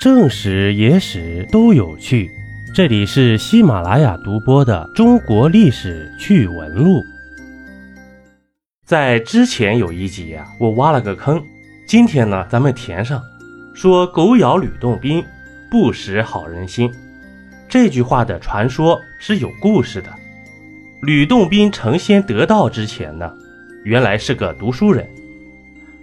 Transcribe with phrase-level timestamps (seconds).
[0.00, 2.30] 正史、野史都有趣，
[2.74, 7.00] 这里是喜马拉雅独播的《中国历史趣闻录》。
[8.86, 11.38] 在之前有一集啊，我挖了个坑，
[11.86, 13.20] 今天呢，咱们填上。
[13.74, 15.22] 说狗咬吕洞宾，
[15.70, 16.90] 不识好人心。
[17.68, 20.08] 这句话的传说是有故事的。
[21.02, 23.30] 吕洞宾成仙得道之前呢，
[23.84, 25.06] 原来是个读书人。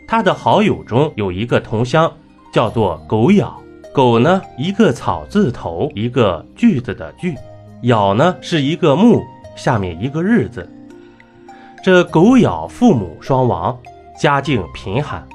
[0.05, 2.15] 他的好友中有一个同乡，
[2.53, 3.59] 叫做狗咬。
[3.97, 7.33] 狗呢，一个草字头，一个句子的句；
[7.81, 9.23] 咬呢，是一个木
[9.55, 10.69] 下面一个日字。
[11.83, 13.75] 这狗咬父母双亡，
[14.15, 15.27] 家境贫寒，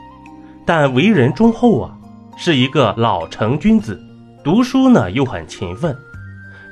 [0.64, 1.90] 但为人忠厚啊，
[2.36, 4.00] 是一个老成君子。
[4.44, 5.96] 读书呢又很勤奋。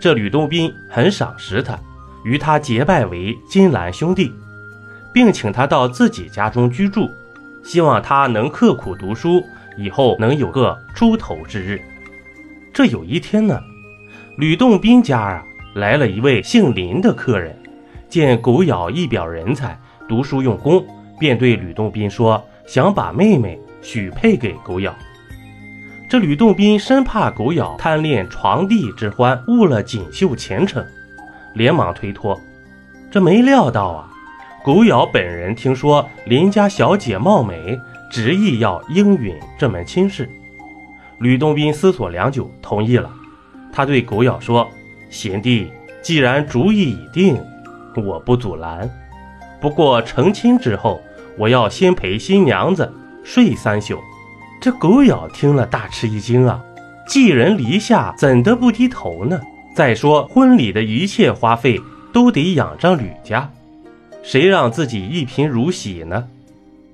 [0.00, 1.76] 这吕洞宾很赏识他，
[2.24, 4.32] 与他结拜为金兰兄弟，
[5.12, 7.10] 并请他到自己家中居住。
[7.64, 9.42] 希望他能刻苦读书，
[9.77, 11.80] 以后能有个出头之日。
[12.73, 13.60] 这有一天呢，
[14.37, 17.57] 吕洞宾家啊来了一位姓林的客人，
[18.09, 20.85] 见狗咬一表人才，读书用功，
[21.18, 24.95] 便对吕洞宾说想把妹妹许配给狗咬。
[26.09, 30.84] 这吕洞宾生怕狗咬贪恋床笫之欢，误了锦绣前程，
[31.55, 32.40] 连忙推脱。
[33.10, 34.07] 这没料到啊。
[34.62, 40.28] 狗咬本人听说林家小姐貌美，执意要应允这门亲事。
[41.20, 43.10] 吕洞宾思索良久，同意了。
[43.72, 44.68] 他对狗咬说
[45.08, 45.70] ：“贤弟，
[46.02, 47.38] 既然主意已定，
[47.94, 48.90] 我不阻拦。
[49.60, 51.00] 不过成亲之后，
[51.38, 53.98] 我要先陪新娘子睡三宿。”
[54.60, 56.62] 这狗咬听了大吃一惊啊！
[57.06, 59.40] 寄人篱下，怎得不低头呢？
[59.74, 61.80] 再说婚礼的一切花费
[62.12, 63.50] 都得仰仗吕家。
[64.22, 66.28] 谁让自己一贫如洗呢？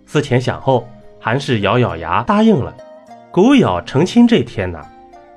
[0.06, 0.88] 思前想后，
[1.26, 2.72] 还是咬咬牙答应了。
[3.32, 4.80] 狗咬成亲这天呢，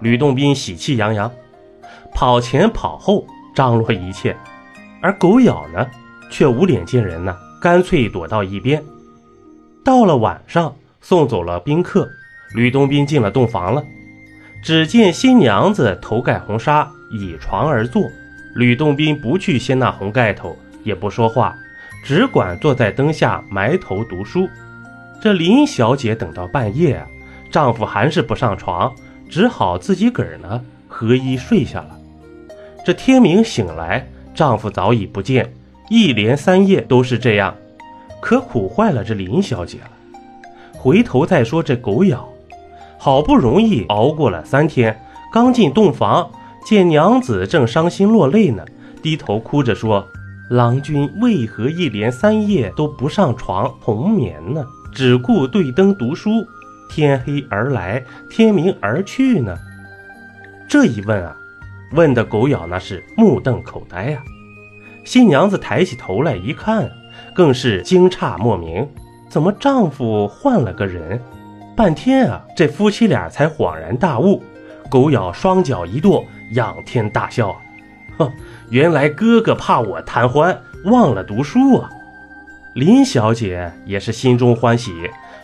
[0.02, 1.32] 吕洞宾喜气洋洋，
[2.14, 4.38] 跑前跑后张罗一切，
[5.02, 5.84] 而狗咬呢，
[6.30, 8.84] 却无脸见人呢，干脆躲到一边。
[9.84, 12.08] 到了晚上，送走了宾客，
[12.54, 13.84] 吕洞宾进了洞房了。
[14.62, 18.04] 只见新娘子头盖红纱，倚床而坐。
[18.54, 21.56] 吕洞宾不去掀那红盖头，也不说话。
[22.06, 24.48] 只管坐在灯下埋头读书。
[25.22, 27.06] 这林小姐等到半夜，
[27.52, 28.94] 丈夫还是不上床，
[29.30, 32.00] 只好自己个儿呢合衣睡下了。
[32.86, 35.54] 这天明醒来，丈夫早已不见，
[35.90, 37.54] 一连三夜都是这样，
[38.22, 39.92] 可苦坏了这林小姐了。
[40.74, 42.30] 回头再说这狗咬，
[42.98, 44.98] 好不容易熬过了三天，
[45.34, 46.32] 刚进洞房，
[46.64, 48.64] 见娘子正伤心落泪呢，
[49.04, 50.08] 低头哭着说。
[50.50, 54.66] 郎君为何一连三夜都不上床同眠呢？
[54.92, 56.48] 只顾对灯读书，
[56.90, 59.58] 天黑而来，天明而去呢？
[60.68, 61.36] 这一问啊，
[61.94, 64.22] 问的狗咬那是目瞪口呆呀。
[65.04, 66.90] 新娘子抬起头来一看，
[67.34, 68.88] 更是惊诧莫名：
[69.30, 71.20] 怎么丈夫换了个人？
[71.76, 74.44] 半天啊，这夫妻俩才恍然大悟。
[74.90, 77.56] 狗咬双脚一跺，仰天大笑。
[78.18, 78.32] 哼，
[78.70, 81.90] 原来哥哥怕我贪欢，忘了读书啊！
[82.80, 84.94] 林小姐也是心中欢喜，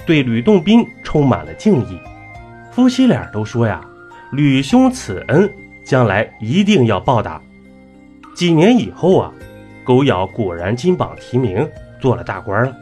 [0.06, 2.00] 对吕洞宾充满了敬意。
[2.72, 3.82] 夫妻俩都说呀
[4.32, 5.54] ：“吕兄此恩，
[5.84, 7.42] 将来一定要报答。”
[8.34, 9.34] 几年以后啊，
[9.84, 11.70] 狗咬果然金榜题名，
[12.00, 12.74] 做了大官了。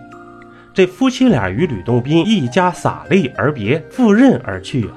[0.71, 4.93] 这夫妻俩与吕洞宾一家洒泪而别，赴任而去啊！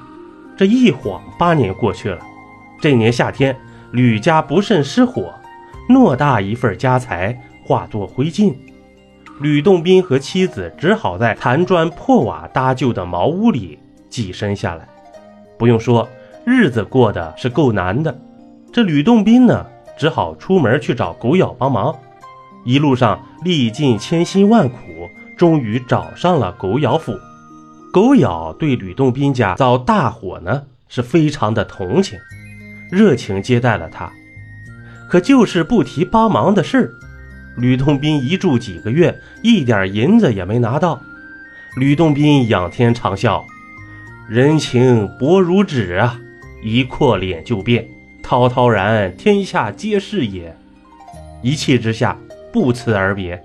[0.55, 2.19] 这一晃八年过去了。
[2.79, 3.57] 这年夏天。
[3.93, 5.33] 吕家不慎失火，
[5.89, 8.53] 偌大一份家财化作灰烬。
[9.41, 14.89] 吕洞宾和妻子只好在残砖破瓦搭就的茅屋里寄身下来。
[15.59, 16.09] 不用说，
[16.45, 18.17] 日子过得是够难的。
[18.73, 19.67] 这吕洞宾呢，
[19.99, 21.95] 只好出门去找狗咬帮忙。
[22.65, 24.77] 一路上历尽千辛万苦，
[25.37, 27.15] 终于找上了狗咬府。
[27.93, 32.19] 狗咬对吕洞宾家遭大火呢，是非常的同情。
[32.91, 34.11] 热情接待了他，
[35.09, 36.93] 可就是不提帮忙的事。
[37.57, 41.01] 吕洞宾一住几个月，一点银子也没拿到。
[41.77, 43.43] 吕洞宾仰天长啸
[44.29, 46.19] ：“人情薄如纸啊，
[46.63, 47.87] 一阔脸就变，
[48.23, 50.57] 滔滔然天下皆是也。”
[51.43, 52.17] 一气之下，
[52.53, 53.43] 不辞而别。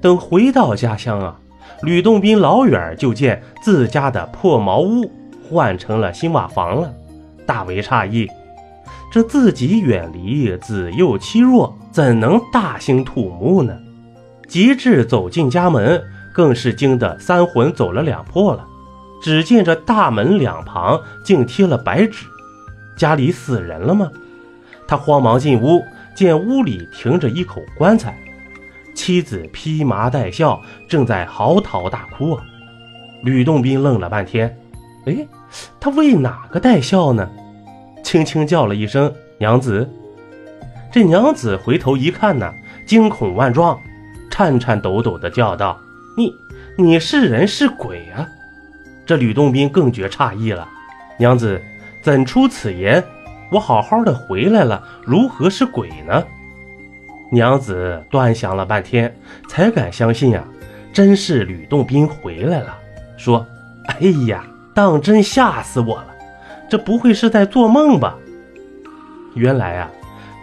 [0.00, 1.38] 等回到家乡啊，
[1.82, 5.10] 吕洞宾老远就见自家的破茅屋
[5.48, 6.92] 换成了新瓦房了，
[7.46, 8.28] 大为诧异。
[9.10, 13.76] 这自己远离子幼妻弱，怎能大兴土木呢？
[14.48, 16.02] 及至走进家门，
[16.32, 18.66] 更是惊得三魂走了两魄了。
[19.22, 22.26] 只见这大门两旁竟贴了白纸，
[22.96, 24.10] 家里死人了吗？
[24.88, 25.80] 他慌忙进屋，
[26.16, 28.18] 见屋里停着一口棺材，
[28.94, 32.44] 妻子披麻戴孝，正在嚎啕大哭啊！
[33.22, 34.58] 吕洞宾愣了半天，
[35.06, 35.26] 哎，
[35.78, 37.30] 他为哪个戴孝呢？
[38.02, 39.88] 轻轻叫了一声“娘子”，
[40.92, 42.52] 这娘子回头一看呢，
[42.84, 43.80] 惊恐万状，
[44.30, 45.80] 颤颤抖抖地叫道
[46.18, 46.34] ：“你，
[46.76, 48.28] 你是人是鬼啊？”
[49.06, 50.68] 这吕洞宾更觉诧异了，
[51.18, 51.60] 娘子
[52.02, 53.02] 怎出此言？
[53.50, 56.22] 我好好的回来了，如何是鬼呢？
[57.32, 59.16] 娘子端详了半天，
[59.48, 60.44] 才敢相信呀，
[60.92, 62.76] 真是吕洞宾回来了。
[63.16, 63.46] 说
[63.88, 63.96] ：“哎
[64.26, 64.44] 呀，
[64.74, 66.08] 当真吓死我了！
[66.68, 68.18] 这不会是在做梦吧？”
[69.34, 69.90] 原来啊，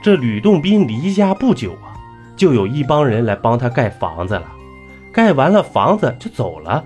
[0.02, 1.92] 这吕洞宾离家不久啊，
[2.36, 4.46] 就有一帮人来帮他盖房子了，
[5.12, 6.84] 盖完了房子就走了。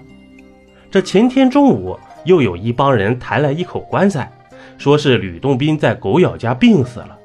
[0.89, 4.31] 这前天中午，又有一帮人抬来一口棺材，
[4.77, 7.17] 说是吕洞宾在狗咬家病死了。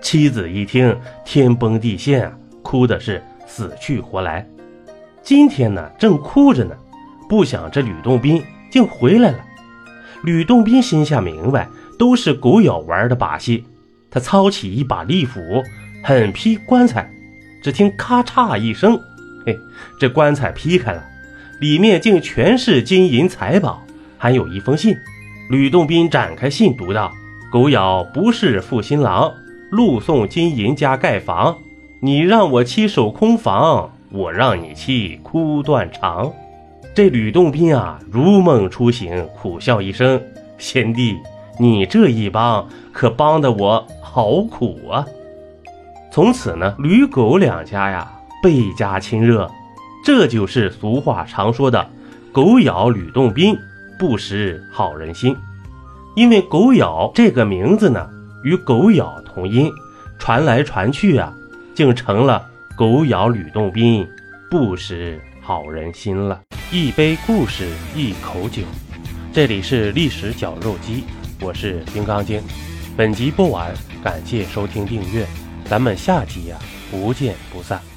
[0.00, 2.32] 妻子一听，天崩地陷啊，
[2.62, 4.46] 哭的是死去活来。
[5.22, 6.76] 今天呢，正哭着呢，
[7.28, 8.40] 不想这吕洞宾
[8.70, 9.38] 竟回来了。
[10.22, 11.68] 吕洞宾心下明白，
[11.98, 13.64] 都是狗咬玩的把戏。
[14.10, 15.62] 他操起一把利斧，
[16.02, 17.10] 狠劈棺材。
[17.62, 18.96] 只听咔嚓一声，
[19.44, 19.58] 嘿，
[19.98, 21.02] 这棺材劈开了。
[21.60, 23.82] 里面竟全是金银财宝，
[24.18, 24.94] 还有一封信。
[25.50, 27.12] 吕洞宾展开信读道
[27.50, 29.32] ：“狗咬不是负新郎，
[29.70, 31.56] 路送金银家盖房。
[32.00, 36.32] 你让我妻守空房，我让你妻哭断肠。”
[36.94, 40.22] 这吕洞宾啊，如梦初醒，苦笑一声
[40.56, 41.16] ：“贤弟，
[41.58, 45.06] 你这一帮可帮得我好苦啊！”
[46.12, 48.10] 从此呢，吕狗两家呀
[48.42, 49.50] 倍加亲热。
[50.04, 51.90] 这就是俗话常说的
[52.32, 53.58] “狗咬吕洞宾，
[53.98, 55.36] 不识好人心”。
[56.14, 58.08] 因为“狗咬”这个名字呢，
[58.44, 59.70] 与“狗咬”同音，
[60.18, 61.34] 传来传去啊，
[61.74, 62.46] 竟成了
[62.78, 64.06] “狗咬吕洞宾，
[64.50, 66.40] 不识好人心”了。
[66.70, 68.62] 一杯故事，一口酒，
[69.32, 71.04] 这里是历史绞肉机，
[71.40, 72.42] 我是金刚经。
[72.96, 75.26] 本集播完，感谢收听订阅，
[75.66, 76.58] 咱们下集呀，
[76.90, 77.95] 不见不散。